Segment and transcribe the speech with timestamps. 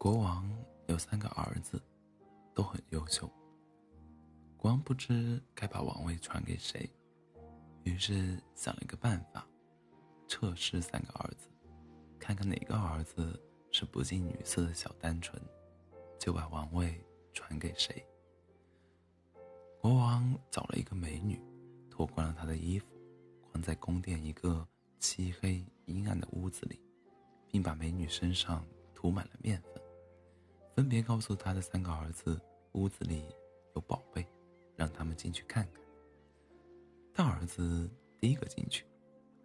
[0.00, 0.50] 国王
[0.86, 1.78] 有三个儿子，
[2.54, 3.30] 都很优秀。
[4.56, 6.88] 国王不知该把王位传给谁，
[7.84, 9.46] 于是想了一个办法，
[10.26, 11.50] 测试三个儿子，
[12.18, 13.38] 看看哪个儿子
[13.70, 15.38] 是不近女色的小单纯，
[16.18, 16.98] 就把王位
[17.34, 18.02] 传给谁。
[19.82, 21.38] 国王找了一个美女，
[21.90, 22.86] 脱光了她的衣服，
[23.52, 24.66] 关在宫殿一个
[24.98, 26.80] 漆黑阴暗的屋子里，
[27.48, 28.64] 并把美女身上
[28.94, 29.79] 涂满了面粉，
[30.80, 32.40] 分别告诉他的三个儿子，
[32.72, 33.22] 屋子里
[33.74, 34.26] 有宝贝，
[34.74, 35.82] 让他们进去看看。
[37.12, 37.86] 大儿子
[38.18, 38.86] 第一个进去，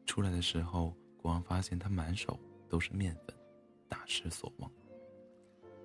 [0.06, 2.40] 出来的时候，国王发现他满手
[2.70, 3.36] 都是面粉，
[3.90, 4.72] 大失所望。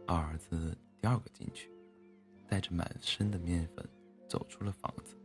[0.07, 1.69] 二儿子第二个进去，
[2.47, 3.85] 带着满身的面粉。
[4.29, 5.17] 走出了房子，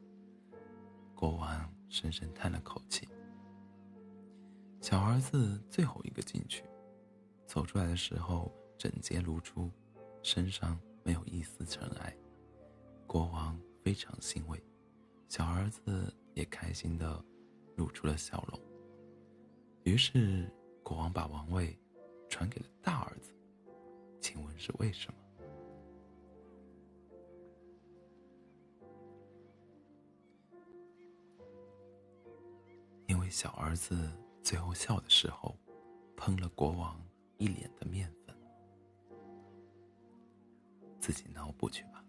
[1.14, 3.08] 国王深深叹了口气。
[4.82, 6.64] 小儿子最后一个进去，
[7.46, 9.70] 走出来的时候整洁如初，
[10.26, 12.18] 身上没有一丝尘埃。
[13.06, 14.60] 国王非常欣慰，
[15.30, 17.24] 小儿子也开心的
[17.76, 18.60] 露出了笑容。
[19.84, 21.78] 于是，国王把王位
[22.28, 23.32] 传给了大儿子。
[24.20, 25.20] 请问是为什么？
[33.06, 35.56] 因为小儿子最后笑的时候，
[36.18, 37.00] 喷了国王
[37.38, 38.25] 一脸的面粉。
[41.06, 42.05] 自己脑补去吧。